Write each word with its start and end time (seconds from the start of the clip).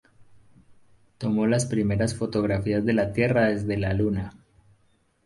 Tomó 1.19 1.45
las 1.45 1.67
primeras 1.67 2.15
fotografías 2.15 2.83
de 2.85 2.93
la 2.93 3.13
Tierra 3.13 3.49
desde 3.51 3.77
la 3.77 3.93
Luna. 3.93 4.31